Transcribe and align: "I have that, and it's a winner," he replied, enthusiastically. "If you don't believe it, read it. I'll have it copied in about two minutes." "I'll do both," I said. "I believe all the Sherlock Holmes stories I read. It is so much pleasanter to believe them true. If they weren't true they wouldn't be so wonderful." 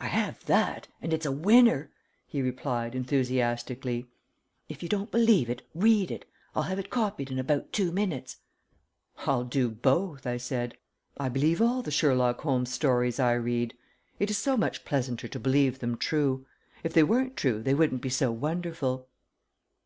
"I 0.00 0.06
have 0.06 0.42
that, 0.46 0.88
and 1.02 1.12
it's 1.12 1.26
a 1.26 1.30
winner," 1.30 1.90
he 2.26 2.40
replied, 2.40 2.94
enthusiastically. 2.94 4.06
"If 4.70 4.82
you 4.82 4.88
don't 4.88 5.10
believe 5.10 5.50
it, 5.50 5.60
read 5.74 6.10
it. 6.10 6.24
I'll 6.54 6.62
have 6.62 6.78
it 6.78 6.88
copied 6.88 7.30
in 7.30 7.38
about 7.38 7.70
two 7.70 7.92
minutes." 7.92 8.38
"I'll 9.18 9.44
do 9.44 9.68
both," 9.68 10.26
I 10.26 10.38
said. 10.38 10.78
"I 11.18 11.28
believe 11.28 11.60
all 11.60 11.82
the 11.82 11.90
Sherlock 11.90 12.40
Holmes 12.40 12.72
stories 12.72 13.20
I 13.20 13.32
read. 13.34 13.74
It 14.18 14.30
is 14.30 14.38
so 14.38 14.56
much 14.56 14.86
pleasanter 14.86 15.28
to 15.28 15.38
believe 15.38 15.80
them 15.80 15.98
true. 15.98 16.46
If 16.82 16.94
they 16.94 17.02
weren't 17.02 17.36
true 17.36 17.62
they 17.62 17.74
wouldn't 17.74 18.00
be 18.00 18.08
so 18.08 18.32
wonderful." 18.32 19.08